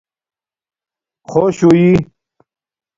خݸش 1.29 1.57
ہݸئ 1.67 1.89